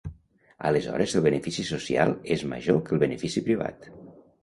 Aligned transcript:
Aleshores 0.69 1.13
el 1.19 1.25
benefici 1.27 1.67
social 1.73 2.17
és 2.39 2.49
major 2.55 2.83
que 2.89 2.99
el 2.99 3.07
benefici 3.07 3.49
privat. 3.53 3.91